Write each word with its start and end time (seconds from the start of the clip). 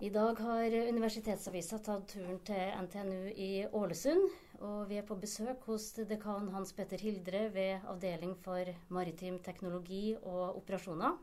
I 0.00 0.08
dag 0.08 0.38
har 0.40 0.72
Universitetsavisa 0.88 1.76
tatt 1.84 2.06
turen 2.08 2.38
til 2.48 2.70
NTNU 2.86 3.34
i 3.36 3.66
Ålesund. 3.68 4.30
Og 4.64 4.86
vi 4.88 4.96
er 4.96 5.04
på 5.04 5.18
besøk 5.20 5.66
hos 5.68 5.90
dekan 6.08 6.46
Hans 6.54 6.70
Petter 6.72 7.02
Hildre 7.04 7.42
ved 7.52 7.82
Avdeling 7.84 8.32
for 8.40 8.70
maritim 8.88 9.36
teknologi 9.44 10.14
og 10.22 10.56
operasjoner. 10.56 11.18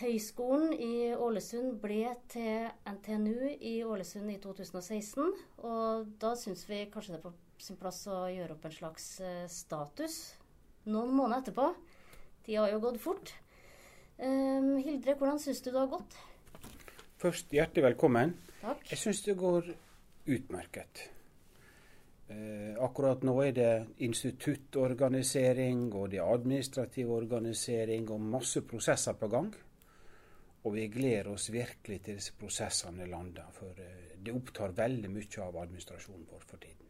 Høgskolen 0.00 0.74
i 0.82 1.12
Ålesund 1.14 1.76
ble 1.78 2.16
til 2.32 2.66
NTNU 2.90 3.52
i 3.54 3.76
Ålesund 3.86 4.32
i 4.34 4.40
2016. 4.42 5.30
Og 5.62 6.10
da 6.18 6.32
syns 6.40 6.64
vi 6.66 6.80
kanskje 6.90 7.14
det 7.14 7.20
er 7.20 7.28
på 7.28 7.62
sin 7.62 7.78
plass 7.78 8.00
å 8.10 8.24
gjøre 8.32 8.56
opp 8.56 8.66
en 8.66 8.74
slags 8.80 9.06
eh, 9.22 9.44
status 9.46 10.18
noen 10.90 11.14
måneder 11.14 11.44
etterpå. 11.44 11.70
Tida 12.42 12.64
har 12.64 12.74
jo 12.74 12.82
gått 12.82 12.98
fort. 13.04 13.30
Um, 14.18 14.74
Hildre, 14.82 15.14
hvordan 15.14 15.38
syns 15.38 15.62
du 15.62 15.70
det 15.70 15.78
har 15.78 15.94
gått? 15.94 16.18
Først 17.18 17.50
hjertelig 17.50 17.82
velkommen. 17.82 18.32
Takk. 18.60 18.82
Jeg 18.92 18.98
syns 19.00 19.24
det 19.26 19.34
går 19.38 19.64
utmerket. 20.30 21.00
Eh, 22.30 22.76
akkurat 22.84 23.24
nå 23.26 23.34
er 23.42 23.56
det 23.56 23.70
instituttorganisering 24.06 25.88
og 25.98 26.12
det 26.12 26.20
er 26.20 26.30
administrativ 26.30 27.10
organisering 27.16 28.06
og 28.14 28.22
masse 28.36 28.62
prosesser 28.62 29.18
på 29.18 29.30
gang. 29.32 29.50
Og 30.62 30.74
vi 30.76 30.86
gleder 30.94 31.32
oss 31.32 31.48
virkelig 31.50 32.02
til 32.04 32.20
disse 32.20 32.36
prosessene 32.38 33.06
lander, 33.10 33.50
for 33.56 33.82
eh, 33.82 34.14
det 34.22 34.34
opptar 34.38 34.76
veldig 34.78 35.10
mye 35.10 35.42
av 35.42 35.58
administrasjonen 35.64 36.28
vår 36.30 36.46
for 36.46 36.62
tiden. 36.62 36.87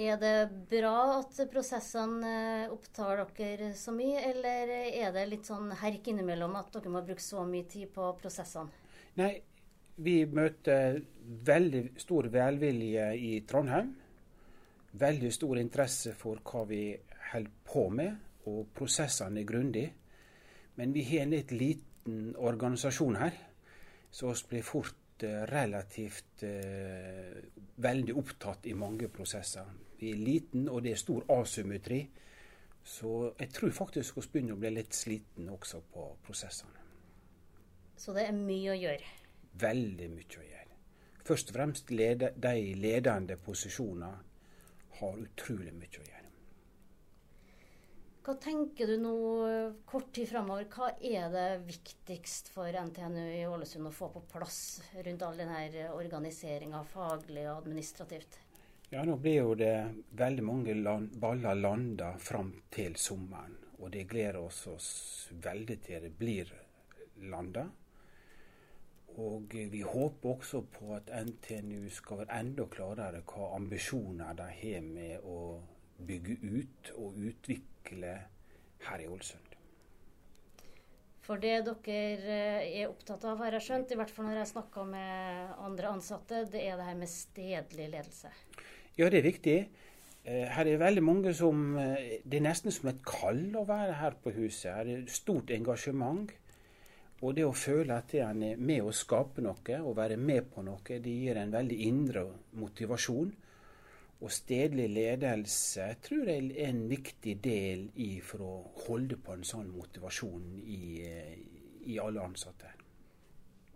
Er 0.00 0.16
det 0.16 0.48
bra 0.70 1.18
at 1.18 1.36
prosessene 1.52 2.28
eh, 2.64 2.70
opptar 2.72 3.20
dere 3.36 3.74
så 3.76 3.92
mye, 3.92 4.22
eller 4.30 4.70
er 4.88 5.10
det 5.12 5.26
litt 5.28 5.48
sånn 5.50 5.68
herk 5.82 6.08
innimellom 6.08 6.56
at 6.56 6.70
dere 6.72 6.92
må 6.94 7.02
bruke 7.04 7.20
så 7.20 7.44
mye 7.44 7.66
tid 7.68 7.90
på 7.92 8.06
prosessene? 8.20 8.72
Nei, 9.20 9.34
vi 10.00 10.22
møter 10.24 11.02
veldig 11.44 11.82
stor 12.00 12.30
velvilje 12.32 13.10
i 13.20 13.34
Trondheim. 13.44 13.92
Veldig 14.96 15.32
stor 15.32 15.60
interesse 15.60 16.14
for 16.16 16.40
hva 16.40 16.64
vi 16.68 16.86
holder 17.32 17.52
på 17.68 17.84
med, 17.92 18.16
og 18.48 18.72
prosessene 18.72 19.42
er 19.42 19.48
grundige. 19.48 19.92
Men 20.80 20.96
vi 20.96 21.04
har 21.10 21.26
en 21.26 21.36
litt 21.36 21.52
liten 21.52 22.32
organisasjon 22.40 23.20
her, 23.20 23.36
så 24.08 24.32
vi 24.32 24.54
blir 24.54 24.64
fort 24.64 24.96
Eh, 25.22 25.46
relativt 25.46 26.42
eh, 26.42 27.42
veldig 27.74 28.14
opptatt 28.18 28.66
i 28.66 28.74
mange 28.74 29.06
prosesser. 29.08 29.68
Er 30.02 30.18
liten, 30.18 30.66
og 30.68 30.82
det 30.82 30.96
er 30.96 30.98
stor 30.98 31.26
asymmetri. 31.30 32.00
Så 32.82 33.32
jeg 33.38 33.52
tror 33.54 33.70
faktisk 33.70 34.16
vi 34.18 34.24
begynner 34.32 34.56
å 34.56 34.62
bli 34.62 34.72
litt 34.74 34.96
sliten 34.98 35.50
også 35.54 35.78
på 35.92 36.08
prosessene. 36.26 36.80
Så 37.96 38.14
det 38.16 38.26
er 38.26 38.34
mye 38.34 38.72
å 38.72 38.80
gjøre? 38.80 39.12
Veldig 39.62 40.08
mye 40.10 40.40
å 40.40 40.48
gjøre. 40.48 40.78
Først 41.22 41.52
og 41.52 41.54
fremst 41.54 41.92
lede, 41.94 42.32
de 42.34 42.74
ledende 42.74 43.36
posisjoner 43.38 44.18
har 44.98 45.22
utrolig 45.22 45.70
mye 45.76 46.00
å 46.00 46.08
gjøre. 46.08 46.18
Hva 48.22 48.36
tenker 48.38 48.86
du 48.86 49.00
nå 49.02 49.14
kort 49.86 50.12
tid 50.14 50.28
framover? 50.30 50.66
Hva 50.70 50.92
er 50.98 51.30
det 51.30 51.46
viktigst 51.66 52.52
for 52.54 52.70
NTNU 52.70 53.22
i 53.22 53.46
Ålesund 53.50 53.90
å 53.90 53.94
få 53.94 54.12
på 54.14 54.22
plass 54.34 54.60
rundt 54.94 55.24
all 55.26 55.38
denne 55.38 55.88
organiseringa 55.90 56.84
faglig 56.90 57.48
og 57.48 57.64
administrativt? 57.64 58.41
Ja, 58.94 59.04
Nå 59.04 59.14
blir 59.16 59.38
jo 59.38 59.54
det 59.56 59.94
veldig 60.20 60.42
mange 60.44 60.74
land, 60.74 61.14
baller 61.16 61.56
landa 61.56 62.10
fram 62.20 62.50
til 62.68 62.92
sommeren. 63.00 63.54
Og 63.80 63.88
det 63.94 64.02
gleder 64.10 64.36
oss 64.42 64.66
oss 64.68 64.88
veldig 65.32 65.78
til 65.86 66.02
det 66.04 66.10
blir 66.18 66.50
landa. 67.32 67.62
Og 69.16 69.56
vi 69.72 69.80
håper 69.80 70.34
også 70.34 70.60
på 70.74 70.90
at 70.98 71.08
NTNU 71.08 71.88
skal 71.88 72.20
være 72.20 72.36
enda 72.42 72.66
klarere 72.74 73.22
hva 73.32 73.48
ambisjoner 73.56 74.36
de 74.36 74.50
har 74.58 74.84
med 74.84 75.24
å 75.24 75.38
bygge 75.96 76.36
ut 76.42 76.92
og 76.98 77.16
utvikle 77.30 78.12
her 78.90 79.06
i 79.06 79.08
Ålesund. 79.08 79.56
For 81.22 81.40
det 81.40 81.62
dere 81.64 82.36
eh, 82.36 82.68
er 82.82 82.92
opptatt 82.92 83.24
av, 83.24 83.40
har 83.40 83.56
jeg 83.56 83.64
skjønt, 83.70 83.96
i 83.96 83.98
hvert 84.02 84.12
fall 84.12 84.28
når 84.28 84.42
jeg 84.42 84.52
snakker 84.52 84.92
med 84.92 85.56
andre 85.64 85.96
ansatte, 85.96 86.44
det 86.52 86.66
er 86.66 86.76
det 86.76 86.90
her 86.90 86.98
med 86.98 87.08
stedlig 87.08 87.88
ledelse. 87.94 88.32
Ja, 88.98 89.08
det 89.08 89.22
er 89.22 89.24
viktig. 89.24 89.56
Eh, 90.24 90.48
her 90.52 90.68
er 90.68 90.78
veldig 90.78 91.02
mange 91.02 91.32
som 91.34 91.78
eh, 91.80 92.18
Det 92.24 92.38
er 92.38 92.44
nesten 92.44 92.70
som 92.74 92.90
et 92.90 93.00
kall 93.06 93.46
å 93.56 93.64
være 93.66 93.96
her 94.02 94.18
på 94.20 94.34
huset. 94.36 94.68
Her 94.68 94.90
er 94.92 95.06
stort 95.08 95.50
engasjement. 95.50 96.30
Og 97.22 97.36
det 97.38 97.46
å 97.46 97.54
føle 97.54 97.96
at 97.96 98.12
en 98.18 98.42
er 98.44 98.60
med 98.60 98.82
å 98.82 98.92
skape 98.92 99.40
noe 99.40 99.78
og 99.78 99.96
være 99.96 100.18
med 100.18 100.50
på 100.50 100.64
noe, 100.66 100.82
det 101.00 101.14
gir 101.14 101.38
en 101.38 101.54
veldig 101.54 101.78
indre 101.86 102.26
motivasjon. 102.58 103.32
Og 104.22 104.30
stedlig 104.30 104.88
ledelse 104.90 105.86
tror 106.02 106.28
jeg 106.28 106.50
er 106.50 106.68
en 106.68 106.84
viktig 106.90 107.36
del 107.42 107.88
i 108.02 108.12
for 108.22 108.44
å 108.44 108.52
holde 108.88 109.18
på 109.22 109.34
en 109.34 109.46
sånn 109.46 109.70
motivasjon 109.72 110.60
i, 110.66 110.82
i 111.94 111.98
alle 112.02 112.26
ansatte. 112.26 112.81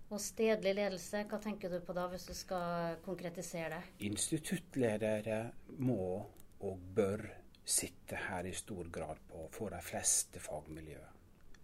Og 0.07 0.23
stedlig 0.23 0.77
ledelse, 0.79 1.25
hva 1.27 1.41
tenker 1.43 1.73
du 1.73 1.81
på 1.83 1.95
da, 1.97 2.07
hvis 2.13 2.29
du 2.29 2.35
skal 2.37 3.01
konkretisere 3.05 3.81
det? 3.81 4.07
Instituttledere 4.07 5.41
må 5.83 6.23
og 6.67 6.89
bør 6.97 7.25
sitte 7.67 8.19
her 8.29 8.47
i 8.47 8.55
stor 8.55 8.87
grad 8.95 9.19
på 9.27 9.49
for 9.53 9.75
de 9.75 9.83
fleste 9.83 10.41
fagmiljøer. 10.41 11.13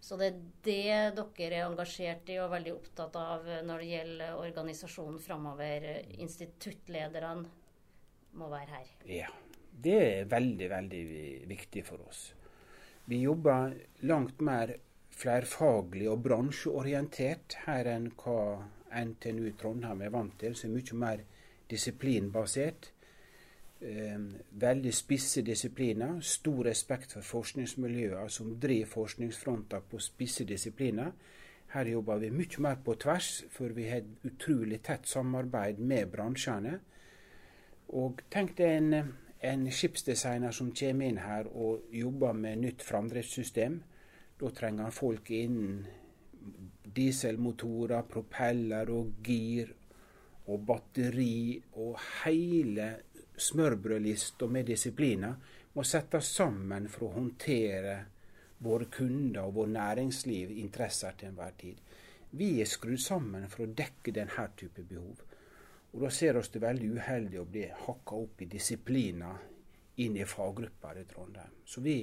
Så 0.03 0.17
det 0.19 0.27
er 0.27 0.39
det 1.15 1.25
dere 1.37 1.61
er 1.61 1.69
engasjert 1.69 2.27
i 2.27 2.35
og 2.43 2.51
veldig 2.51 2.73
opptatt 2.75 3.15
av 3.15 3.45
når 3.63 3.79
det 3.79 3.91
gjelder 3.93 4.39
organisasjonen 4.41 5.21
framover, 5.23 5.85
instituttlederne? 6.19 7.47
må 8.39 8.49
være 8.51 8.79
her. 8.79 8.93
Ja. 9.09 9.31
Det 9.83 9.95
er 9.99 10.27
veldig, 10.29 10.67
veldig 10.69 11.03
viktig 11.49 11.81
for 11.85 12.03
oss. 12.05 12.27
Vi 13.09 13.23
jobber 13.23 13.73
langt 14.07 14.41
mer 14.45 14.75
flerfaglig 15.13 16.09
og 16.09 16.23
bransjeorientert 16.25 17.59
her 17.67 17.89
enn 17.93 18.09
hva 18.17 18.39
NTNU 18.93 19.53
Trondheim 19.59 20.01
er 20.05 20.13
vant 20.13 20.35
til, 20.41 20.55
som 20.55 20.71
er 20.71 20.81
mye 20.81 20.99
mer 20.99 21.23
disiplinbasert. 21.69 22.89
Eh, 23.83 24.19
veldig 24.51 24.93
spisse 24.95 25.41
disipliner. 25.41 26.19
Stor 26.21 26.63
respekt 26.69 27.13
for 27.17 27.21
forskningsmiljøer 27.21 28.27
som 28.27 28.55
driver 28.61 28.91
forskningsfronter 28.93 29.83
på 29.89 29.99
spisse 29.99 30.45
disipliner. 30.47 31.11
Her 31.73 31.89
jobber 31.89 32.17
vi 32.21 32.29
mye 32.29 32.61
mer 32.61 32.75
på 32.85 32.93
tvers, 32.95 33.43
for 33.51 33.73
vi 33.73 33.87
har 33.89 34.03
et 34.03 34.25
utrolig 34.29 34.81
tett 34.85 35.07
samarbeid 35.09 35.79
med 35.79 36.11
bransjene. 36.11 36.77
Og 37.89 38.21
tenk 38.31 38.53
deg 38.57 38.77
en, 38.77 39.15
en 39.41 39.65
skipsdesigner 39.71 40.53
som 40.53 40.71
kommer 40.71 41.09
inn 41.09 41.17
her 41.17 41.49
og 41.49 41.89
jobber 41.91 42.37
med 42.37 42.61
nytt 42.61 42.85
framdriftssystem. 42.85 43.81
Da 44.39 44.49
trenger 44.49 44.87
han 44.87 44.95
folk 44.95 45.29
innen 45.29 45.83
dieselmotorer, 46.93 48.03
propeller 48.09 48.89
og 48.93 49.23
gir 49.23 49.71
og 50.51 50.65
batteri 50.67 51.61
og 51.79 51.99
hele 52.23 52.87
smørbrødlista 53.39 54.47
med 54.51 54.67
disipliner 54.67 55.35
må 55.73 55.85
settes 55.87 56.33
sammen 56.35 56.89
for 56.91 57.07
å 57.07 57.15
håndtere 57.17 57.95
våre 58.63 58.89
kunder 58.91 59.47
og 59.47 59.55
vår 59.57 59.71
næringsliv 59.73 60.51
interesser 60.63 61.15
til 61.17 61.31
enhver 61.31 61.55
tid. 61.59 61.79
Vi 62.33 62.49
er 62.61 62.69
skrudd 62.69 63.01
sammen 63.01 63.47
for 63.49 63.65
å 63.65 63.73
dekke 63.77 64.13
denne 64.15 64.47
type 64.57 64.83
behov. 64.89 65.23
Og 65.93 66.01
Da 66.01 66.09
ser 66.09 66.37
oss 66.37 66.49
det 66.49 66.61
veldig 66.61 66.89
uheldig 66.97 67.39
å 67.39 67.45
bli 67.45 67.65
hakka 67.85 68.15
opp 68.17 68.41
i 68.41 68.49
disipliner 68.49 69.41
inn 70.01 70.15
i 70.17 70.25
faggrupper 70.25 71.01
i 71.01 71.05
Trondheim. 71.05 71.59
Så 71.65 71.81
vi 71.81 71.97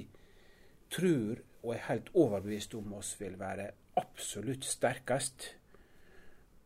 tror, 0.91 1.41
og 1.63 1.75
er 1.75 1.87
helt 1.89 2.11
overbevist 2.15 2.75
om 2.79 2.95
oss 2.97 3.15
vil 3.21 3.37
være 3.41 3.71
absolutt 4.01 4.65
sterkest 4.65 5.51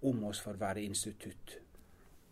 om 0.04 0.24
oss 0.28 0.40
for 0.44 0.54
å 0.54 0.62
være 0.64 0.84
institutt. 0.84 1.58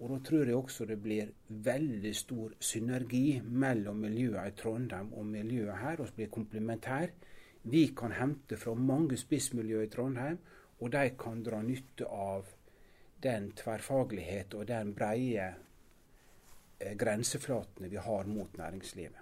Og 0.02 0.10
da 0.10 0.18
tror 0.26 0.48
jeg 0.48 0.58
også 0.58 0.86
det 0.90 0.98
blir 1.02 1.30
veldig 1.62 2.12
stor 2.16 2.54
synergi 2.58 3.38
mellom 3.46 4.00
miljøene 4.02 4.48
i 4.50 4.56
Trondheim 4.58 5.12
og 5.14 5.28
miljøet 5.30 5.78
her, 5.78 6.02
og 6.02 6.10
blir 6.16 6.30
komplementær. 6.32 7.12
Vi 7.62 7.84
kan 7.96 8.14
hente 8.18 8.58
fra 8.58 8.74
mange 8.74 9.16
spissmiljøer 9.16 9.86
i 9.86 9.92
Trondheim, 9.92 10.40
og 10.82 10.90
de 10.90 11.04
kan 11.18 11.44
dra 11.46 11.62
nytte 11.62 12.08
av 12.10 12.50
den 13.22 13.52
tverrfaglighet 13.54 14.56
og 14.58 14.66
den 14.66 14.90
breie 14.98 15.52
eh, 16.80 16.96
grenseflatene 16.98 17.90
vi 17.92 18.02
har 18.02 18.26
mot 18.26 18.58
næringslivet. 18.58 19.21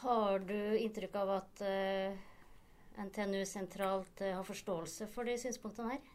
Har 0.00 0.38
du 0.38 0.78
inntrykk 0.78 1.16
av 1.20 1.30
at 1.36 1.62
uh, 1.62 1.68
eh, 1.68 3.04
NTNU 3.04 3.44
sentralt 3.46 4.22
uh, 4.24 4.32
har 4.38 4.46
forståelse 4.46 5.08
for 5.12 5.28
de 5.28 5.36
synspunktene 5.38 5.94
her? 5.94 6.10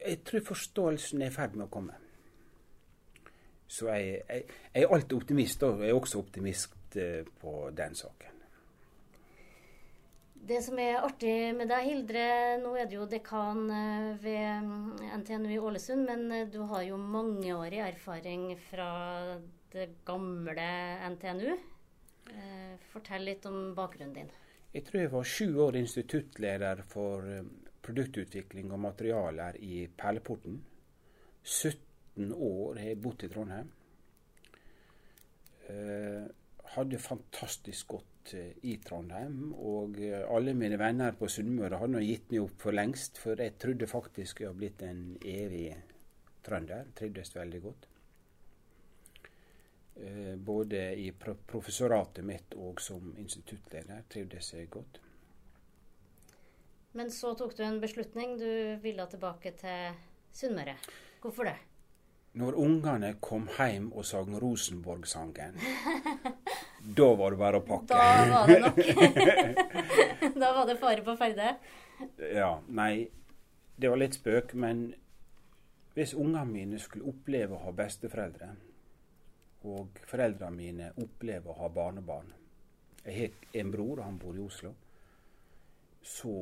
Jeg 0.00 0.22
tror 0.24 0.46
forståelsen 0.46 1.20
er 1.20 1.32
i 1.32 1.34
ferd 1.34 1.58
med 1.58 1.66
å 1.66 1.72
komme. 1.72 1.98
Så 3.70 3.90
jeg, 3.90 4.22
jeg, 4.22 4.46
jeg 4.72 4.86
er 4.86 4.94
alltid 4.94 5.16
optimist, 5.18 5.64
og 5.66 5.82
jeg 5.84 5.92
er 5.92 5.98
også 5.98 6.22
optimist 6.22 6.96
uh, 6.96 7.26
på 7.42 7.54
den 7.76 7.98
saken. 7.98 8.36
Det 10.50 10.62
som 10.64 10.78
er 10.80 11.02
artig 11.04 11.34
med 11.54 11.68
deg, 11.68 11.84
Hildre, 11.84 12.22
nå 12.62 12.72
er 12.80 12.88
du 12.88 12.96
jo 12.96 13.08
dekan 13.10 13.66
ved 14.22 14.64
mm, 14.64 15.02
NTNU 15.20 15.50
i 15.52 15.58
Ålesund, 15.60 16.08
men 16.08 16.48
du 16.50 16.62
har 16.70 16.86
jo 16.86 16.96
mangeårig 16.96 17.82
erfaring 17.84 18.54
fra 18.70 18.88
det 19.74 19.90
gamle 20.08 20.70
NTNU. 21.12 21.52
Eh, 22.30 22.74
fortell 22.92 23.26
litt 23.28 23.46
om 23.50 23.74
bakgrunnen 23.76 24.14
din. 24.14 24.30
Jeg 24.72 24.86
tror 24.86 25.00
jeg 25.00 25.12
var 25.12 25.26
sju 25.26 25.46
år 25.66 25.78
instituttleder 25.80 26.82
for 26.86 27.26
produktutvikling 27.82 28.70
og 28.72 28.84
materialer 28.84 29.56
i 29.58 29.86
Perleporten. 29.98 30.60
17 31.42 32.30
år 32.34 32.78
har 32.78 32.92
jeg 32.92 33.00
bodd 33.02 33.24
i 33.26 33.30
Trondheim. 33.32 33.72
Hadde 36.70 36.98
fantastisk 37.02 37.88
godt 37.96 38.10
Eh, 38.34 38.52
i 38.62 38.76
Trondheim. 38.84 39.52
Og 39.56 39.98
eh, 40.02 40.22
alle 40.30 40.54
mine 40.54 40.78
venner 40.78 41.16
på 41.18 41.28
Sunnmøre 41.30 41.80
hadde 41.80 42.02
gitt 42.04 42.28
meg 42.30 42.44
opp 42.44 42.66
for 42.66 42.76
lengst, 42.76 43.18
for 43.18 43.40
jeg 43.40 43.56
trodde 43.58 43.88
faktisk 43.90 44.42
jeg 44.42 44.50
hadde 44.50 44.60
blitt 44.60 44.84
en 44.86 45.00
evig 45.24 45.70
trønder. 46.46 46.92
Trivdes 46.96 47.34
veldig 47.36 47.62
godt. 47.64 47.88
Eh, 49.96 50.36
både 50.36 50.94
i 50.94 51.10
professoratet 51.46 52.24
mitt 52.24 52.54
og 52.56 52.80
som 52.80 53.12
instituttleder 53.18 54.04
trivdes 54.08 54.52
jeg 54.54 54.70
godt. 54.70 55.00
Men 56.92 57.10
så 57.10 57.34
tok 57.38 57.56
du 57.56 57.64
en 57.64 57.80
beslutning. 57.82 58.38
Du 58.38 58.78
ville 58.82 59.06
tilbake 59.10 59.52
til 59.58 59.98
Sunnmøre. 60.32 60.76
Hvorfor 61.22 61.50
det? 61.50 61.56
Når 62.40 62.56
ungene 62.62 63.14
kom 63.20 63.48
hjem 63.56 63.88
og 63.90 64.06
sang 64.06 64.36
Rosenborg-sangen 64.38 65.56
Da 66.98 67.08
var 67.18 67.34
det 67.34 67.38
bare 67.40 67.58
å 67.58 67.64
pakke. 67.66 67.90
Da 67.90 68.26
var 68.30 68.46
det 68.46 68.60
nok. 68.62 68.78
da 70.42 70.52
var 70.56 70.68
det 70.70 70.76
fare 70.80 71.04
på 71.04 71.16
ferde. 71.18 71.52
Ja. 72.32 72.54
Nei, 72.68 73.10
det 73.76 73.90
var 73.90 74.00
litt 74.00 74.16
spøk. 74.16 74.54
Men 74.54 74.86
hvis 75.98 76.14
ungene 76.14 76.46
mine 76.48 76.80
skulle 76.80 77.10
oppleve 77.10 77.58
å 77.58 77.64
ha 77.66 77.74
besteforeldre, 77.76 78.54
og 79.68 80.00
foreldrene 80.08 80.56
mine 80.56 80.92
opplever 81.02 81.52
å 81.52 81.58
ha 81.62 81.68
barnebarn 81.68 82.32
Jeg 83.04 83.16
har 83.16 83.60
en 83.60 83.70
bror, 83.72 83.98
og 83.98 84.04
han 84.04 84.18
bor 84.20 84.36
i 84.36 84.42
Oslo. 84.44 84.74
Så 86.02 86.32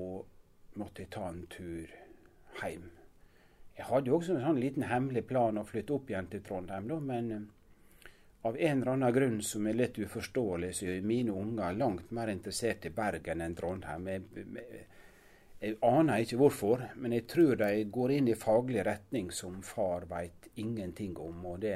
måtte 0.79 1.03
jeg 1.03 1.11
ta 1.15 1.29
en 1.29 1.44
tur 1.50 1.93
hjem. 2.61 2.88
Jeg 3.79 3.87
hadde 3.87 4.11
jo 4.11 4.17
også 4.19 4.35
en 4.35 4.43
sånn 4.43 4.59
liten 4.59 4.87
hemmelig 4.91 5.23
plan 5.29 5.59
å 5.59 5.67
flytte 5.67 5.94
opp 5.94 6.11
igjen 6.11 6.31
til 6.32 6.43
Trondheim, 6.43 6.88
da, 6.91 6.99
men 6.99 7.49
av 8.43 8.56
en 8.59 8.81
eller 8.81 8.93
annen 8.93 9.15
grunn 9.15 9.43
som 9.43 9.67
er 9.67 9.79
litt 9.79 9.99
uforståelig, 9.99 10.73
så 10.75 10.87
er 10.91 11.06
mine 11.06 11.35
unger 11.35 11.75
langt 11.79 12.11
mer 12.15 12.31
interessert 12.32 12.87
i 12.87 12.94
Bergen 12.94 13.43
enn 13.44 13.55
Trondheim. 13.59 14.06
Jeg, 14.11 14.23
jeg, 14.35 14.85
jeg, 15.61 15.76
aner 15.87 16.23
ikke 16.23 16.38
hvorfor, 16.43 16.85
men 16.97 17.17
jeg 17.17 17.26
tror 17.31 17.59
de 17.62 17.70
går 17.99 18.15
inn 18.19 18.31
i 18.31 18.38
faglig 18.38 18.85
retning 18.87 19.32
som 19.35 19.59
far 19.67 20.06
veit 20.11 20.50
ingenting 20.55 21.17
om. 21.23 21.44
Og 21.53 21.59
det 21.62 21.75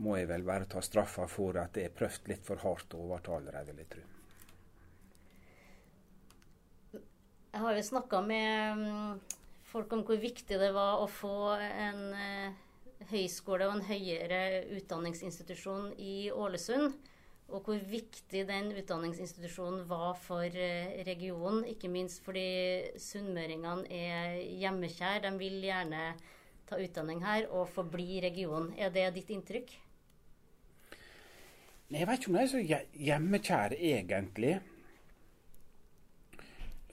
må 0.00 0.16
jeg 0.16 0.30
vel 0.30 0.46
bare 0.46 0.68
ta 0.70 0.80
straffa 0.84 1.26
for 1.28 1.58
at 1.60 1.76
jeg 1.76 1.90
har 1.90 1.96
prøvd 1.98 2.32
litt 2.32 2.46
for 2.46 2.62
hardt 2.64 2.96
å 2.96 3.02
overtale 3.04 3.52
dem, 3.52 3.68
vil 3.68 3.82
jeg 3.82 3.90
tro. 3.94 4.06
Jeg 7.50 7.62
har 7.64 7.76
jo 7.76 7.84
snakka 7.84 8.20
med 8.22 8.80
mm, 8.80 9.14
folk 9.66 9.92
om 9.92 10.04
hvor 10.06 10.20
viktig 10.22 10.58
det 10.60 10.70
var 10.72 11.02
å 11.02 11.08
få 11.10 11.52
en 11.58 12.02
eh, 12.14 12.58
høyskole 13.10 13.66
og 13.66 13.78
en 13.78 13.88
høyere 13.88 14.68
utdanningsinstitusjon 14.78 15.90
i 15.98 16.30
Ålesund. 16.30 16.94
Og 17.50 17.66
hvor 17.66 17.80
viktig 17.90 18.44
den 18.46 18.70
utdanningsinstitusjonen 18.78 19.82
var 19.90 20.14
for 20.22 20.46
eh, 20.46 21.02
regionen. 21.08 21.64
Ikke 21.66 21.90
minst 21.90 22.22
fordi 22.22 22.94
sunnmøringene 23.02 23.90
er 23.90 24.38
hjemmekjær. 24.62 25.24
De 25.26 25.34
vil 25.42 25.58
gjerne 25.66 26.12
ta 26.70 26.78
utdanning 26.78 27.26
her 27.26 27.50
og 27.50 27.66
forbli 27.74 28.22
regionen. 28.22 28.70
Er 28.78 28.94
det 28.94 29.08
ditt 29.18 29.34
inntrykk? 29.34 29.74
Jeg 31.90 32.06
vet 32.06 32.18
ikke 32.18 32.30
om 32.30 32.36
de 32.36 32.42
er 32.42 32.46
så 32.46 32.82
hjemmekjære, 32.94 33.76
egentlig. 33.76 34.60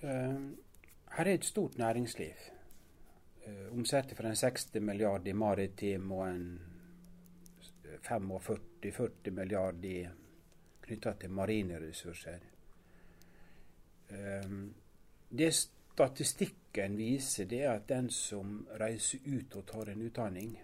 Uh, 0.04 0.54
her 1.18 1.26
er 1.26 1.34
et 1.34 1.46
stort 1.46 1.78
næringsliv 1.78 2.34
Omsetter 3.48 3.72
omsatte 3.72 4.16
for 4.16 4.24
en 4.24 4.36
60 4.36 4.74
milliard 4.82 5.28
i 5.28 5.32
maritim 5.34 6.12
og 6.12 6.30
en 6.30 6.60
45-40 8.04 9.32
milliard 9.32 9.86
knytta 10.82 11.14
til 11.20 11.30
marine 11.30 11.80
ressurser. 11.80 12.40
Um, 14.10 14.74
det 15.30 15.54
statistikken 15.54 16.98
viser, 16.98 17.46
det 17.46 17.64
er 17.64 17.72
at 17.72 17.90
den 17.90 18.10
som 18.10 18.68
reiser 18.80 19.20
ut 19.26 19.56
og 19.56 19.66
tar 19.68 19.92
en 19.92 20.02
utdanning, 20.02 20.58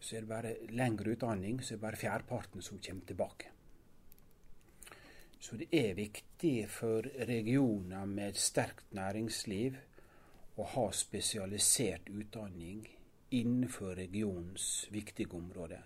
så 0.00 0.16
er 0.16 0.24
det 0.24 0.30
bare 0.30 0.54
lengre 0.72 1.14
utdanning, 1.14 1.60
så 1.62 1.74
er 1.74 1.78
det 1.78 1.84
bare 1.84 2.00
fjerdeparten 2.00 2.64
som 2.64 2.80
kommer 2.80 3.06
tilbake. 3.06 3.50
Så 5.40 5.56
det 5.56 5.70
er 5.72 5.96
viktig 5.96 6.68
for 6.68 7.06
regioner 7.28 8.08
med 8.08 8.36
sterkt 8.36 8.92
næringsliv 8.96 9.78
å 10.60 10.66
ha 10.74 10.88
spesialisert 10.92 12.10
utdanning 12.12 12.82
innenfor 13.32 13.94
regionens 13.96 14.88
viktige 14.92 15.36
områder. 15.38 15.84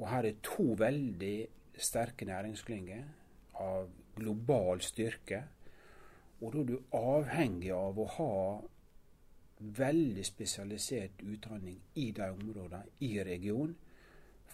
Og 0.00 0.08
her 0.10 0.26
er 0.26 0.40
to 0.42 0.72
veldig 0.78 1.36
sterke 1.78 2.26
næringsklynger 2.26 3.04
av 3.62 3.90
global 4.16 4.82
styrke. 4.82 5.42
Og 6.40 6.54
da 6.54 6.62
er 6.62 6.70
du 6.72 6.96
avhengig 6.98 7.70
av 7.74 7.98
å 7.98 8.08
ha 8.16 8.32
veldig 9.64 10.24
spesialisert 10.26 11.22
utdanning 11.24 11.80
i 12.00 12.10
de 12.12 12.28
områdene 12.30 12.84
i 13.06 13.16
regionen 13.24 13.74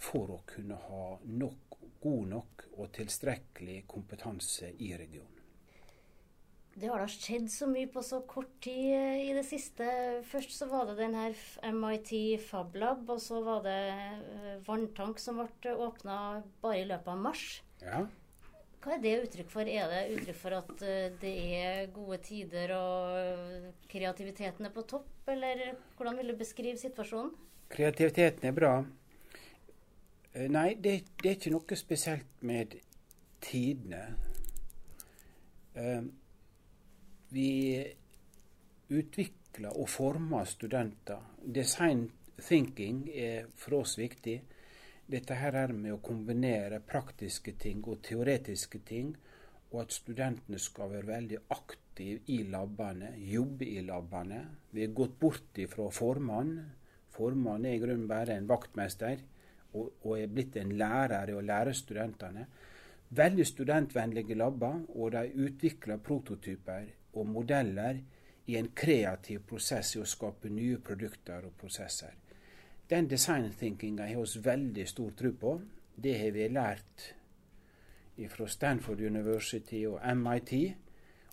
for 0.01 0.33
å 0.33 0.41
kunne 0.49 0.79
ha 0.87 1.05
nok, 1.27 1.77
god 2.01 2.31
nok 2.31 2.65
og 2.79 2.89
tilstrekkelig 2.97 3.83
kompetanse 3.91 4.71
i 4.79 4.95
regionen. 4.97 5.41
Det 6.81 6.89
har 6.89 7.03
da 7.03 7.09
skjedd 7.11 7.49
så 7.53 7.67
mye 7.69 7.89
på 7.91 8.01
så 8.07 8.21
kort 8.31 8.53
tid 8.62 8.93
eh, 8.95 9.25
i 9.27 9.33
det 9.37 9.43
siste. 9.45 9.87
Først 10.31 10.55
så 10.55 10.69
var 10.71 10.87
det 10.89 11.01
den 11.01 11.17
her 11.19 11.35
MIT 11.75 12.12
FabLab, 12.47 13.03
og 13.11 13.21
så 13.21 13.43
var 13.45 13.65
det 13.67 13.81
eh, 13.91 14.55
vanntank 14.65 15.21
som 15.21 15.43
ble 15.43 15.75
åpna 15.75 16.17
bare 16.62 16.81
i 16.81 16.87
løpet 16.89 17.11
av 17.11 17.21
mars. 17.27 17.45
Ja. 17.83 18.05
Hva 18.81 18.94
er 18.97 19.03
det 19.03 19.17
uttrykk 19.27 19.50
for? 19.53 19.69
Er 19.69 19.91
det 19.93 20.15
uttrykk 20.15 20.38
for 20.41 20.56
at 20.56 20.85
eh, 20.88 21.11
det 21.21 21.35
er 21.59 21.91
gode 21.93 22.17
tider 22.25 22.73
og 22.77 23.67
kreativiteten 23.91 24.69
er 24.69 24.73
på 24.73 24.87
topp, 24.88 25.11
eller 25.28 25.75
hvordan 25.99 26.16
vil 26.21 26.33
du 26.33 26.38
beskrive 26.40 26.81
situasjonen? 26.81 27.35
Kreativiteten 27.71 28.49
er 28.49 28.57
bra. 28.57 28.73
Nei, 30.31 30.75
det, 30.78 30.95
det 31.21 31.28
er 31.28 31.37
ikke 31.37 31.52
noe 31.52 31.76
spesielt 31.78 32.43
med 32.47 32.76
tidene. 33.43 34.00
Vi 37.31 37.50
utvikler 38.90 39.75
og 39.75 39.88
former 39.90 40.45
studenter. 40.45 41.23
Design 41.43 42.09
thinking 42.43 43.09
er 43.14 43.47
for 43.59 43.81
oss 43.83 43.97
viktig. 43.99 44.40
Dette 45.11 45.35
her 45.35 45.57
er 45.59 45.73
med 45.75 45.90
å 45.90 46.02
kombinere 46.07 46.79
praktiske 46.87 47.57
ting 47.59 47.81
og 47.90 47.99
teoretiske 48.07 48.79
ting, 48.87 49.09
og 49.73 49.81
at 49.83 49.95
studentene 49.97 50.59
skal 50.62 50.93
være 50.93 51.09
veldig 51.09 51.40
aktive 51.50 52.21
i 52.31 52.37
labene, 52.52 53.09
jobbe 53.19 53.67
i 53.67 53.81
labene. 53.87 54.38
Vi 54.71 54.85
har 54.85 54.95
gått 54.95 55.17
bort 55.19 55.59
ifra 55.59 55.88
formann. 55.90 56.52
Formann 57.11 57.67
er 57.67 57.75
i 57.75 57.83
grunnen 57.83 58.07
bare 58.11 58.38
en 58.38 58.47
vaktmester, 58.50 59.26
og, 59.73 59.90
og 60.05 60.14
er 60.14 60.31
blitt 60.31 60.61
en 60.62 60.76
lærer 60.79 61.35
i 61.35 61.37
å 61.40 61.43
lære 61.43 61.75
studentene. 61.75 62.47
Veldig 63.19 63.50
studentvennlige 63.50 64.38
labber, 64.38 64.79
og 64.95 65.11
de 65.17 65.26
utvikler 65.49 65.99
prototyper 66.07 66.87
og 67.19 67.31
modeller 67.35 67.99
i 68.47 68.62
en 68.62 68.71
kreativ 68.79 69.43
prosess 69.50 69.97
i 69.97 70.05
å 70.05 70.07
skape 70.07 70.55
nye 70.55 70.79
produkter 70.79 71.50
og 71.50 71.59
prosesser. 71.59 72.20
Den 72.90 73.06
design 73.09 73.52
thinkinga 73.52 74.06
har 74.06 74.26
vi 74.35 74.40
veldig 74.42 74.85
stor 74.88 75.11
tro 75.11 75.30
på. 75.38 75.50
Det 75.94 76.14
har 76.18 76.32
vi 76.35 76.49
lært 76.50 77.04
fra 78.32 78.49
Stanford 78.50 79.00
University 79.00 79.85
og 79.87 80.00
MIT. 80.16 80.52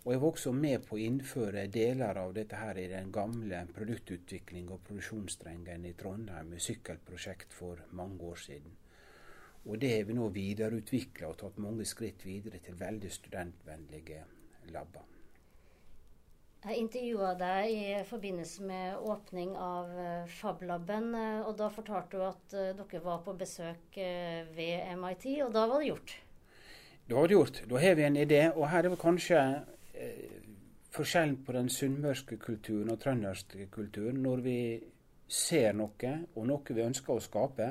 Og 0.04 0.12
jeg 0.12 0.20
var 0.20 0.28
også 0.28 0.52
med 0.52 0.86
på 0.86 0.94
å 0.94 1.00
innføre 1.02 1.66
deler 1.66 2.22
av 2.22 2.36
dette 2.38 2.62
her 2.62 2.78
i 2.78 2.86
den 2.92 3.10
gamle 3.12 3.64
produktutvikling- 3.74 4.70
og 4.70 4.86
produksjonsstrengen 4.86 5.90
i 5.90 5.96
Trondheim 5.98 6.54
med 6.54 6.62
sykkelprosjekt 6.62 7.52
for 7.52 7.82
mange 7.90 8.22
år 8.22 8.38
siden. 8.46 8.78
Og 9.66 9.80
det 9.82 9.96
har 9.96 10.06
vi 10.06 10.14
nå 10.14 10.30
videreutvikla 10.30 11.32
og 11.32 11.40
tatt 11.42 11.58
mange 11.58 11.84
skritt 11.84 12.22
videre 12.24 12.62
til 12.62 12.78
veldig 12.78 13.10
studentvennlige 13.10 14.24
labber. 14.70 15.17
Jeg 16.58 16.80
intervjua 16.82 17.34
deg 17.38 17.70
i 17.70 17.98
forbindelse 18.08 18.64
med 18.66 19.02
åpning 19.06 19.52
av 19.54 19.92
eh, 19.94 20.30
FabLaben. 20.40 21.12
Eh, 21.14 21.42
og 21.46 21.54
da 21.60 21.68
fortalte 21.70 22.18
du 22.18 22.24
at 22.26 22.56
eh, 22.56 22.72
dere 22.74 23.02
var 23.04 23.20
på 23.22 23.36
besøk 23.38 23.98
ved 24.56 24.96
MIT, 24.98 25.28
og 25.46 25.52
da 25.54 25.68
var 25.70 25.78
det 25.78 25.92
gjort? 25.92 26.16
Da 27.08 27.14
var 27.14 27.28
det 27.28 27.38
gjort. 27.38 27.62
Da 27.70 27.78
har 27.78 27.94
vi 27.94 28.02
en 28.02 28.16
idé. 28.16 28.40
Og 28.52 28.68
her 28.68 28.84
er 28.84 28.92
vel 28.92 29.00
kanskje 29.00 29.42
eh, 29.94 30.40
forskjellen 30.92 31.38
på 31.46 31.54
den 31.56 31.70
sunnmørske 31.72 32.36
kulturen 32.42 32.90
og 32.92 32.98
trønderske 33.00 33.68
kulturen. 33.72 34.18
Når 34.22 34.42
vi 34.44 34.58
ser 35.28 35.72
noe, 35.78 36.14
og 36.34 36.50
noe 36.50 36.74
vi 36.74 36.84
ønsker 36.84 37.14
å 37.14 37.22
skape, 37.22 37.70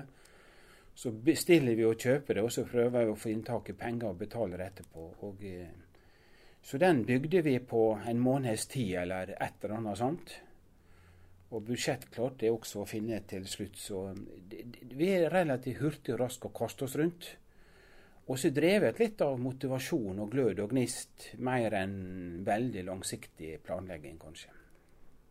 så 0.98 1.12
bestiller 1.12 1.78
vi 1.78 1.86
og 1.86 2.00
kjøper 2.02 2.40
det, 2.40 2.44
og 2.48 2.56
så 2.56 2.64
prøver 2.66 3.06
vi 3.06 3.14
å 3.14 3.20
få 3.20 3.30
inntak 3.30 3.70
i 3.70 3.78
penger 3.78 4.10
og 4.10 4.24
betaler 4.24 4.64
etterpå. 4.66 5.06
Og, 5.28 5.44
eh, 5.46 5.70
så 6.68 6.78
den 6.78 7.06
bygde 7.08 7.42
vi 7.42 7.60
på 7.64 8.00
en 8.08 8.20
måneds 8.20 8.66
tid 8.68 8.98
eller 9.00 9.30
et 9.40 9.64
eller 9.64 9.78
annet 9.78 10.00
sånt. 10.02 10.34
Og 11.56 11.64
budsjett 11.64 12.10
klarte 12.12 12.44
jeg 12.44 12.58
også 12.58 12.82
å 12.82 12.90
finne 12.90 13.22
til 13.24 13.46
slutt. 13.48 13.78
Så 13.80 14.02
vi 14.92 15.08
er 15.14 15.30
relativt 15.32 15.80
hurtige 15.80 16.18
og 16.18 16.26
raske 16.26 16.50
å 16.50 16.56
kaste 16.58 16.84
oss 16.84 16.98
rundt. 17.00 17.30
Og 18.28 18.36
så 18.36 18.52
drevet 18.52 19.00
litt 19.00 19.24
av 19.24 19.40
motivasjon 19.40 20.20
og 20.20 20.34
glød 20.34 20.60
og 20.66 20.76
gnist, 20.76 21.30
mer 21.40 21.72
enn 21.80 21.96
veldig 22.44 22.84
langsiktig 22.90 23.62
planlegging, 23.64 24.20
kanskje. 24.20 24.52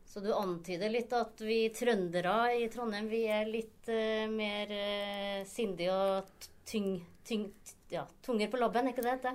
Så 0.09 0.23
du 0.25 0.31
antyder 0.33 0.89
litt 0.89 1.13
at 1.13 1.45
vi 1.45 1.67
trøndere 1.77 2.39
i 2.57 2.71
Trondheim 2.73 3.13
vi 3.13 3.27
er 3.29 3.45
litt 3.51 3.91
uh, 3.93 4.25
mer 4.33 4.73
uh, 4.73 5.45
sindige 5.45 5.93
og 5.93 6.47
tyng, 6.65 6.95
tyng, 7.29 7.51
ja, 7.91 8.03
tunger 8.23 8.51
på 8.51 8.61
labben, 8.61 8.89
er 8.89 8.95
ikke 8.95 9.05
det 9.07 9.17
det? 9.23 9.35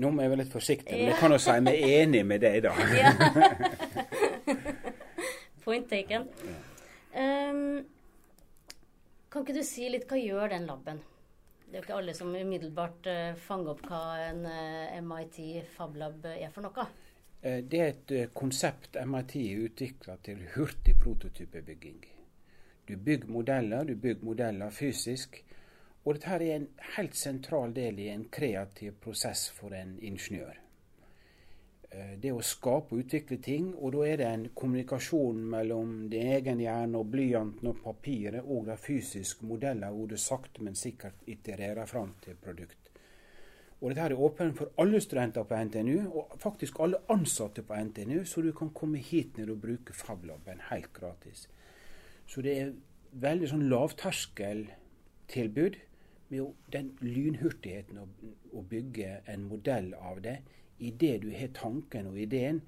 Nå 0.00 0.10
må 0.14 0.24
jeg 0.24 0.32
være 0.32 0.42
litt 0.42 0.52
forsiktig, 0.52 0.96
men 0.96 1.12
jeg 1.12 1.18
kan 1.20 1.34
jo 1.34 1.40
si 1.42 1.56
meg 1.64 1.84
enig 1.84 2.24
med 2.26 2.44
deg, 2.44 2.64
da. 2.64 2.72
Point 5.64 5.88
taken. 5.90 6.26
Um, 7.14 7.84
kan 9.30 9.44
ikke 9.44 9.58
du 9.58 9.62
si 9.66 9.88
litt 9.92 10.08
hva 10.10 10.18
gjør 10.18 10.54
den 10.54 10.66
laben? 10.70 11.02
Det 11.70 11.76
er 11.76 11.82
jo 11.82 11.86
ikke 11.86 11.98
alle 12.00 12.14
som 12.18 12.32
umiddelbart 12.34 13.06
uh, 13.10 13.36
fanger 13.38 13.76
opp 13.76 13.84
hva 13.86 14.02
en 14.24 14.42
MIT 15.06 15.38
FabLab 15.76 16.26
er 16.32 16.50
for 16.54 16.66
noe. 16.66 16.88
Eh, 17.42 17.60
det 17.64 17.80
er 17.80 17.92
et 17.92 18.16
uh, 18.16 18.24
konsept 18.36 18.98
MIT 19.06 19.36
er 19.40 19.66
utvikla 19.66 20.16
til 20.24 20.42
hurtig 20.56 20.96
prototypebygging. 21.00 22.00
Du 22.88 22.96
bygger 22.96 23.30
modeller, 23.30 23.84
du 23.84 23.94
bygger 23.96 24.24
modeller 24.24 24.70
fysisk. 24.74 25.44
Og 26.04 26.16
dette 26.16 26.32
er 26.32 26.42
en 26.54 26.68
helt 26.96 27.16
sentral 27.18 27.74
del 27.76 27.98
i 28.00 28.08
en 28.08 28.24
kreativ 28.32 28.96
prosess 29.04 29.50
for 29.52 29.74
en 29.76 29.98
ingeniør. 30.00 30.56
Eh, 31.90 32.14
det 32.22 32.32
å 32.32 32.42
skape 32.46 32.94
og 32.94 33.00
utvikle 33.02 33.36
ting, 33.42 33.74
og 33.74 33.92
da 33.96 34.06
er 34.06 34.16
det 34.20 34.28
en 34.30 34.46
kommunikasjon 34.54 35.42
mellom 35.52 36.08
din 36.12 36.30
egen 36.36 36.60
hjerne 36.62 37.00
og 37.02 37.10
blyanten 37.12 37.68
og 37.72 37.82
papiret 37.84 38.46
og 38.46 38.66
de 38.70 38.76
fysiske 38.78 39.46
modeller 39.46 39.90
hvor 39.92 40.06
du 40.08 40.16
sakte, 40.16 40.62
men 40.62 40.78
sikkert 40.78 41.26
itererer 41.26 41.86
fram 41.90 42.14
til 42.24 42.34
produkt. 42.40 42.78
Og 43.80 43.90
dette 43.90 44.12
er 44.12 44.22
åpent 44.22 44.56
for 44.56 44.66
alle 44.80 45.00
studenter 45.00 45.44
på 45.48 45.64
NTNU, 45.66 45.98
og 46.12 46.24
faktisk 46.38 46.80
alle 46.84 47.02
ansatte 47.12 47.62
på 47.66 47.74
NTNU, 47.74 48.24
så 48.24 48.40
du 48.44 48.52
kan 48.56 48.70
komme 48.76 48.98
hit 48.98 49.36
ned 49.36 49.50
og 49.50 49.60
bruke 49.60 49.92
FabLaben 49.96 50.60
helt 50.70 50.92
gratis. 50.96 51.48
Så 52.28 52.40
det 52.44 52.52
er 52.56 52.72
veldig 53.20 53.48
sånn 53.50 53.68
lavterskeltilbud 53.72 55.74
med 56.30 56.70
den 56.72 56.92
lynhurtigheten 57.02 57.98
å, 57.98 58.06
å, 58.52 58.62
bygge 58.62 59.20
en 59.30 59.44
modell 59.50 59.92
av 59.98 60.20
det 60.22 60.38
idet 60.78 61.20
du 61.24 61.30
har 61.34 61.52
tanken 61.54 62.08
og 62.10 62.18
ideen. 62.20 62.60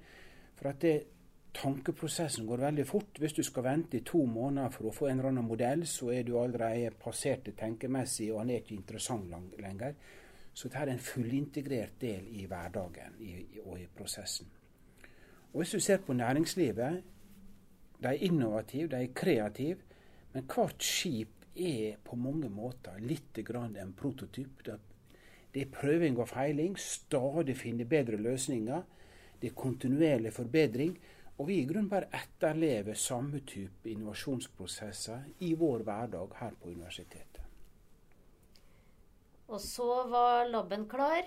For 0.59 0.69
at 0.73 0.81
det, 0.83 0.95
tankeprosessen 1.53 2.47
går 2.49 2.65
veldig 2.65 2.85
fort. 2.87 3.19
Hvis 3.19 3.35
du 3.37 3.43
skal 3.45 3.67
vente 3.67 3.97
i 3.97 4.05
to 4.05 4.25
måneder 4.25 4.73
for 4.73 4.89
å 4.89 4.95
få 4.95 5.07
en 5.09 5.19
eller 5.19 5.31
annen 5.31 5.47
modell, 5.47 5.85
så 5.87 6.11
er 6.13 6.25
du 6.27 6.35
allerede 6.39 6.91
passert 6.99 7.45
det 7.47 7.55
tenkemessig, 7.59 8.31
og 8.33 8.43
han 8.43 8.51
er 8.51 8.63
ikke 8.63 8.77
interessant 8.77 9.55
lenger. 9.61 9.95
Så 10.53 10.69
dette 10.69 10.83
er 10.83 10.93
en 10.93 11.01
fullintegrert 11.01 11.95
del 12.01 12.27
i 12.37 12.45
hverdagen 12.49 13.17
i, 13.25 13.37
og 13.63 13.79
i 13.81 13.87
prosessen. 13.89 14.49
Og 15.53 15.61
Hvis 15.61 15.71
du 15.71 15.79
ser 15.79 15.97
på 16.01 16.13
næringslivet, 16.13 17.03
de 18.03 18.07
er 18.07 18.25
innovative, 18.25 18.87
de 18.89 18.95
er 18.95 19.13
kreative, 19.15 19.77
men 20.33 20.45
hvert 20.49 20.83
skip 20.83 21.42
er 21.55 21.97
på 22.03 22.17
mange 22.19 22.49
måter 22.49 22.99
litt 23.01 23.37
grann 23.45 23.75
en 23.77 23.93
prototyp. 23.97 24.63
Det 25.53 25.61
er 25.61 25.73
prøving 25.73 26.17
og 26.17 26.29
feiling, 26.31 26.77
stadig 26.77 27.55
finne 27.57 27.85
bedre 27.85 28.17
løsninger. 28.17 28.81
Det 29.41 29.51
er 29.51 29.59
kontinuerlig 29.59 30.33
forbedring. 30.33 30.95
Og 31.37 31.47
vi 31.49 31.59
i 31.61 31.67
grunnen 31.69 31.89
bare 31.89 32.11
etterlever 32.13 32.97
samme 32.97 33.41
type 33.45 33.89
innovasjonsprosesser 33.89 35.43
i 35.45 35.53
vår 35.57 35.85
hverdag 35.85 36.35
her 36.39 36.57
på 36.61 36.69
universitetet. 36.73 37.41
Og 39.49 39.61
så 39.61 39.87
var 40.09 40.45
laben 40.49 40.85
klar. 40.89 41.25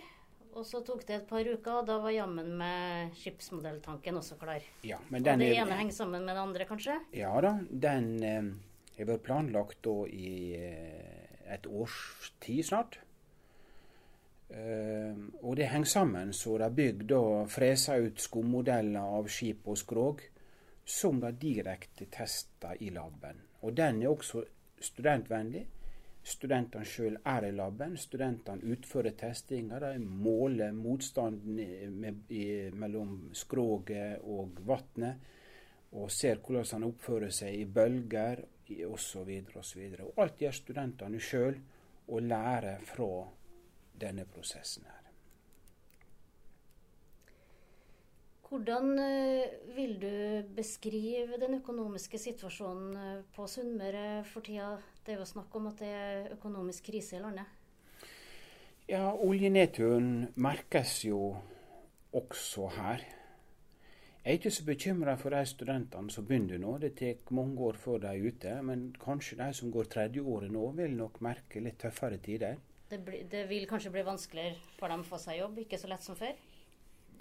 Og 0.57 0.65
så 0.65 0.81
tok 0.81 1.03
det 1.05 1.19
et 1.19 1.27
par 1.29 1.45
uker, 1.45 1.83
og 1.83 1.85
da 1.85 1.99
var 2.01 2.15
jammen 2.15 2.55
med 2.57 3.11
skipsmodelltanken 3.21 4.17
også 4.17 4.39
klar. 4.41 4.65
Ja, 4.89 4.97
men 5.13 5.27
den 5.27 5.37
og 5.37 5.45
det 5.45 5.59
ene 5.61 5.77
henger 5.77 5.93
sammen 5.99 6.25
med 6.25 6.33
det 6.33 6.45
andre, 6.47 6.65
kanskje? 6.65 6.97
Ja 7.13 7.35
da. 7.45 7.59
Den 7.69 8.09
har 9.05 9.11
vært 9.13 9.27
planlagt 9.27 9.83
da 9.85 9.97
i 10.09 10.55
eh, 10.57 11.53
et 11.53 11.67
års 11.67 12.33
tid 12.41 12.65
snart. 12.65 13.01
Uh, 14.47 15.27
og 15.43 15.57
det 15.59 15.67
henger 15.73 15.91
sammen, 15.91 16.29
så 16.33 16.53
de 16.63 16.69
bygd 16.71 17.13
og 17.17 17.49
fresa 17.51 17.97
ut 17.99 18.21
skummodeller 18.23 19.17
av 19.19 19.27
skip 19.27 19.67
og 19.67 19.79
skrog 19.81 20.23
som 20.87 21.19
de 21.19 21.33
direkte 21.35 22.07
testa 22.15 22.77
i 22.79 22.93
laben. 22.95 23.41
Og 23.67 23.75
den 23.75 24.05
er 24.05 24.13
også 24.13 24.45
studentvennlig. 24.79 25.65
Studentene 26.27 26.87
sjøl 26.87 27.19
er 27.27 27.47
i 27.47 27.53
laben. 27.55 27.97
Studentene 27.99 28.71
utfører 28.71 29.15
testinger. 29.19 29.83
De 29.83 29.99
måler 30.03 30.75
motstanden 30.75 32.07
mellom 32.75 33.17
skroget 33.35 34.23
og 34.23 34.59
vannet. 34.67 35.27
Og 35.99 36.11
ser 36.11 36.39
hvordan 36.43 36.67
han 36.73 36.89
oppfører 36.89 37.35
seg 37.35 37.55
i 37.61 37.67
bølger 37.67 38.43
osv. 38.87 39.31
osv. 39.57 39.83
Alt 40.17 40.43
gjør 40.43 40.61
studentene 40.61 41.21
sjøl, 41.23 41.59
og 42.07 42.23
lærer 42.23 42.83
fra 42.87 43.09
denne 43.99 44.27
prosessen 44.31 44.87
her. 44.87 45.07
Hvordan 48.47 48.93
eh, 49.03 49.55
vil 49.75 49.97
du 49.99 50.11
beskrive 50.55 51.35
den 51.41 51.59
økonomiske 51.59 52.19
situasjonen 52.19 52.93
eh, 52.97 53.25
på 53.35 53.49
Sunnmøre 53.51 54.23
for 54.29 54.47
tida? 54.47 54.77
Det 55.03 55.17
er 55.17 55.19
jo 55.19 55.27
snakk 55.27 55.57
om 55.59 55.67
at 55.73 55.83
det 55.83 55.91
er 55.91 56.29
økonomisk 56.37 56.87
krise 56.93 57.19
i 57.19 57.25
landet. 57.25 57.51
Ja, 58.87 59.11
oljenedturen 59.11 60.29
merkes 60.39 61.01
jo 61.09 61.35
også 62.15 62.71
her. 62.77 63.03
Jeg 64.27 64.33
er 64.33 64.39
ikke 64.41 64.51
så 64.51 64.65
bekymra 64.67 65.13
for 65.15 65.31
de 65.31 65.45
studentene 65.47 66.11
som 66.11 66.25
begynner 66.27 66.59
nå. 66.59 66.73
Det 66.83 66.97
tar 66.99 67.35
mange 67.39 67.63
år 67.63 67.77
før 67.79 68.01
de 68.03 68.11
er 68.11 68.25
ute. 68.27 68.57
Men 68.67 68.89
kanskje 68.99 69.39
de 69.39 69.53
som 69.55 69.71
går 69.71 69.87
tredje 69.93 70.25
året 70.27 70.51
nå, 70.51 70.65
vil 70.75 70.97
nok 70.99 71.21
merke 71.23 71.63
litt 71.63 71.79
tøffere 71.79 72.19
tider. 72.19 72.59
Det, 72.91 72.99
bli, 73.07 73.23
det 73.31 73.45
vil 73.47 73.69
kanskje 73.71 73.95
bli 73.95 74.03
vanskeligere 74.07 74.59
for 74.81 74.91
dem 74.91 75.07
å 75.07 75.07
få 75.07 75.23
seg 75.23 75.39
jobb? 75.39 75.63
Ikke 75.63 75.79
så 75.79 75.91
lett 75.95 76.03
som 76.03 76.19
før? 76.19 76.35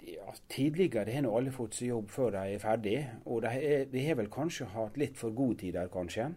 ja, 0.06 0.34
tidligere 0.48 1.12
har 1.12 1.24
nå 1.24 1.32
alle 1.36 1.52
fått 1.54 1.78
seg 1.78 1.90
jobb 1.90 2.10
før 2.12 2.34
de 2.36 2.56
er 2.56 2.62
ferdig, 2.62 2.96
og 3.24 3.42
de, 3.44 3.52
er, 3.54 3.86
de 3.90 4.02
har 4.06 4.18
vel 4.20 4.28
kanskje 4.32 4.68
hatt 4.74 4.98
litt 5.00 5.16
for 5.18 5.34
god 5.36 5.58
tid 5.62 5.76
der, 5.78 5.90
kanskje. 5.92 6.28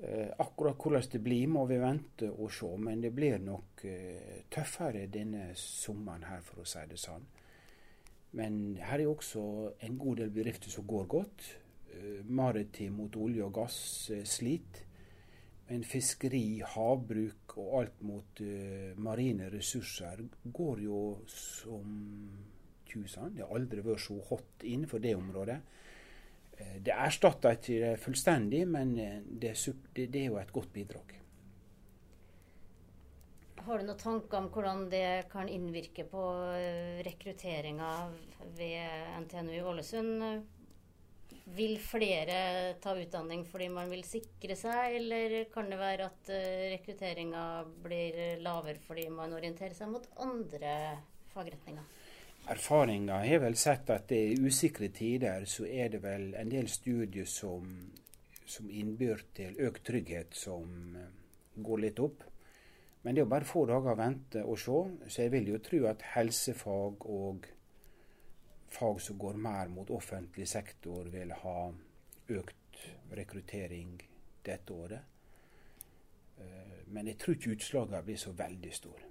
Eh, 0.00 0.30
akkurat 0.40 0.80
hvordan 0.80 1.10
det 1.12 1.20
blir, 1.22 1.50
må 1.52 1.66
vi 1.68 1.78
vente 1.80 2.30
og 2.30 2.52
se, 2.54 2.70
men 2.80 3.02
det 3.04 3.12
blir 3.14 3.38
nok 3.44 3.84
eh, 3.84 4.40
tøffere 4.50 5.06
denne 5.12 5.50
sommeren 5.58 6.26
her, 6.30 6.42
for 6.46 6.62
å 6.62 6.68
si 6.68 6.86
det 6.88 7.00
sånn. 7.00 7.26
Men 8.38 8.76
her 8.78 9.00
er 9.00 9.10
også 9.10 9.42
en 9.82 9.98
god 9.98 10.22
del 10.22 10.30
bedrifter 10.34 10.70
som 10.70 10.86
går 10.86 11.08
godt. 11.10 11.48
Eh, 11.94 12.22
maritim 12.26 13.00
mot 13.00 13.16
olje 13.16 13.44
og 13.44 13.54
gass 13.58 13.80
eh, 14.14 14.24
sliter. 14.24 14.86
Men 15.70 15.84
fiskeri, 15.86 16.62
havbruk 16.66 17.52
og 17.62 17.74
alt 17.78 18.00
mot 18.02 18.40
uh, 18.42 18.96
marine 18.98 19.46
ressurser 19.52 20.18
går 20.50 20.80
jo 20.82 21.02
som 21.30 21.92
tusen. 22.90 23.36
Det 23.36 23.44
har 23.44 23.54
aldri 23.54 23.84
vært 23.86 24.02
så 24.02 24.16
hot 24.32 24.64
innenfor 24.66 24.98
det 25.04 25.12
området. 25.14 25.60
Det 26.84 26.92
erstatter 26.92 27.56
ikke 27.56 27.94
fullstendig, 28.00 28.64
men 28.68 28.98
eh, 28.98 29.18
det, 29.24 29.54
det, 29.96 30.08
er 30.22 30.26
jo 30.26 30.38
et 30.40 30.52
godt 30.52 30.72
bidrag. 30.72 31.19
Har 33.70 33.78
du 33.78 33.86
noen 33.86 33.98
tanker 34.02 34.34
om 34.34 34.48
hvordan 34.50 34.88
det 34.90 35.28
kan 35.30 35.46
innvirke 35.46 36.02
på 36.10 36.20
rekrutteringa 37.06 37.90
ved 38.58 39.12
NTNU 39.22 39.52
i 39.54 39.60
Ålesund? 39.62 40.24
Vil 41.54 41.76
flere 41.78 42.40
ta 42.82 42.96
utdanning 42.98 43.44
fordi 43.46 43.68
man 43.70 43.92
vil 43.94 44.02
sikre 44.02 44.56
seg, 44.58 44.96
eller 44.98 45.36
kan 45.54 45.70
det 45.70 45.78
være 45.78 46.08
at 46.10 46.32
uh, 46.34 46.64
rekrutteringa 46.72 47.44
blir 47.84 48.42
lavere 48.42 48.82
fordi 48.88 49.04
man 49.14 49.36
orienterer 49.38 49.78
seg 49.78 49.92
mot 49.92 50.08
andre 50.26 50.74
fagretninger? 51.30 51.86
Erfaringa 52.50 53.20
har 53.22 53.44
vel 53.44 53.54
sett 53.54 53.94
at 53.94 54.10
i 54.18 54.34
usikre 54.34 54.90
tider 54.90 55.46
så 55.46 55.68
er 55.70 55.94
det 55.94 56.02
vel 56.02 56.32
en 56.42 56.50
del 56.50 56.66
studier 56.66 57.30
som, 57.30 57.70
som 58.42 58.66
innbyr 58.66 59.22
til 59.38 59.62
økt 59.70 59.86
trygghet, 59.92 60.34
som 60.34 60.98
uh, 60.98 61.06
går 61.54 61.86
litt 61.86 62.02
opp. 62.02 62.26
Men 63.02 63.14
det 63.14 63.22
er 63.22 63.24
jo 63.24 63.32
bare 63.32 63.48
få 63.48 63.64
dager 63.68 63.94
å 63.94 63.98
vente 63.98 64.42
og 64.44 64.58
se, 64.60 64.80
så 65.08 65.22
jeg 65.24 65.32
vil 65.32 65.54
jo 65.54 65.60
tro 65.64 65.86
at 65.88 66.04
helsefag 66.14 67.06
og 67.08 67.46
fag 68.70 69.00
som 69.00 69.18
går 69.18 69.38
mer 69.40 69.70
mot 69.72 69.90
offentlig 69.90 70.48
sektor, 70.48 71.08
vil 71.10 71.32
ha 71.42 71.72
økt 72.28 72.82
rekruttering 73.16 73.96
dette 74.44 74.72
året. 74.72 75.00
Eh, 76.38 76.76
men 76.92 77.10
jeg 77.10 77.18
tror 77.20 77.36
ikke 77.36 77.56
utslagene 77.56 78.02
blir 78.04 78.20
så 78.20 78.34
veldig 78.36 78.72
store. 78.74 79.08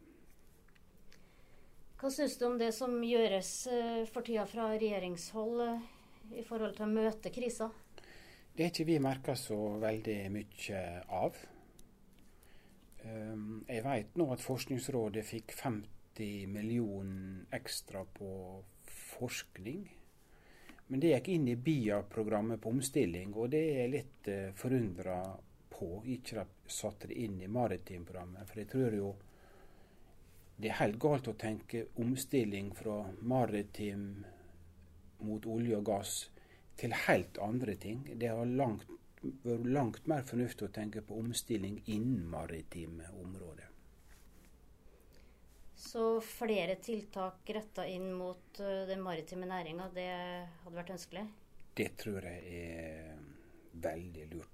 Hva 2.00 2.10
syns 2.14 2.38
du 2.40 2.46
om 2.48 2.58
det 2.62 2.72
som 2.76 2.94
gjøres 3.04 3.52
eh, 3.74 4.04
for 4.08 4.24
tida 4.24 4.46
fra 4.48 4.70
regjeringshold 4.72 5.64
eh, 5.66 5.88
i 6.40 6.46
forhold 6.48 6.78
til 6.78 6.88
å 6.88 6.94
møte 6.94 7.34
krisa? 7.36 7.68
Det 8.56 8.66
har 8.66 8.72
ikke 8.72 8.88
vi 8.88 9.00
merka 9.04 9.36
så 9.40 9.58
veldig 9.82 10.20
mye 10.32 10.84
av. 11.16 11.36
Ehm, 13.08 13.64
jeg 13.68 13.84
vet 13.86 14.18
nå 14.20 14.28
at 14.34 14.44
Forskningsrådet 14.44 15.24
fikk 15.28 15.54
50 15.56 16.50
millioner 16.52 17.46
ekstra 17.56 18.04
på 18.04 18.32
forskning. 18.90 19.86
Men 20.90 21.04
det 21.04 21.14
gikk 21.14 21.30
inn 21.36 21.48
i 21.52 21.56
BIA-programmet 21.56 22.62
på 22.62 22.72
omstilling, 22.74 23.36
og 23.38 23.52
det 23.54 23.62
er 23.62 23.76
jeg 23.84 23.92
litt 23.94 24.30
uh, 24.34 24.48
forundra 24.58 25.20
på. 25.70 25.90
Ikke 26.10 26.42
de 26.42 26.74
satte 26.74 27.12
det 27.12 27.20
inn 27.22 27.38
i 27.46 27.50
maritimprogrammet. 27.52 28.50
For 28.50 28.64
jeg 28.64 28.72
tror 28.72 28.96
jo 28.98 29.12
det 30.60 30.72
er 30.72 30.80
helt 30.82 30.98
galt 31.00 31.30
å 31.30 31.38
tenke 31.40 31.86
omstilling 32.02 32.74
fra 32.76 33.04
maritim 33.22 34.26
mot 35.24 35.46
olje 35.48 35.78
og 35.78 35.86
gass 35.88 36.16
til 36.80 36.96
helt 37.06 37.38
andre 37.44 37.78
ting. 37.80 38.02
Det 38.20 38.34
har 38.34 38.50
langt, 38.60 38.90
vært 39.22 39.68
langt 39.68 40.08
mer 40.08 40.24
fornuftig 40.28 40.68
å 40.68 40.74
tenke 40.74 41.04
på 41.06 41.18
omstilling 41.20 41.82
innen 41.86 42.26
maritime 42.30 43.10
områder. 43.22 43.68
Så 45.80 46.20
flere 46.24 46.76
tiltak 46.84 47.48
retta 47.56 47.86
inn 47.88 48.12
mot 48.14 48.60
uh, 48.60 48.84
den 48.88 49.00
maritime 49.04 49.48
næringa, 49.48 49.88
det 49.96 50.10
hadde 50.66 50.76
vært 50.76 50.92
ønskelig? 50.98 51.26
Det 51.80 51.94
tror 52.02 52.26
jeg 52.28 52.64
er 52.68 53.14
veldig 53.80 54.28
lurt. 54.34 54.50